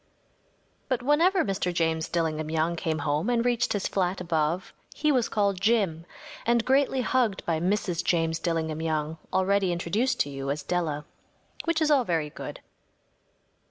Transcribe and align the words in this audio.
But 0.89 1.03
whenever 1.03 1.45
Mr. 1.45 1.71
James 1.71 2.09
Dillingham 2.09 2.49
Young 2.49 2.75
came 2.75 2.97
home 3.05 3.29
and 3.29 3.45
reached 3.45 3.73
his 3.73 3.87
flat 3.87 4.19
above 4.19 4.73
he 4.95 5.11
was 5.11 5.29
called 5.29 5.61
‚ÄúJim‚ÄĚ 5.61 6.05
and 6.43 6.65
greatly 6.65 7.01
hugged 7.01 7.45
by 7.45 7.59
Mrs. 7.59 8.03
James 8.03 8.39
Dillingham 8.39 8.81
Young, 8.81 9.19
already 9.31 9.71
introduced 9.71 10.19
to 10.21 10.31
you 10.31 10.49
as 10.49 10.63
Della. 10.63 11.05
Which 11.65 11.83
is 11.83 11.91
all 11.91 12.03
very 12.03 12.31
good. 12.31 12.61